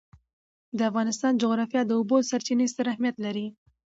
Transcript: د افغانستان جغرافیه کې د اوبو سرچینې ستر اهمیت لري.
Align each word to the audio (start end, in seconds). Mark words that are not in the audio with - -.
د 0.77 0.79
افغانستان 0.89 1.33
جغرافیه 1.41 1.83
کې 1.83 1.87
د 1.89 1.91
اوبو 1.99 2.17
سرچینې 2.29 2.65
ستر 2.73 2.85
اهمیت 2.91 3.15
لري. 3.25 3.47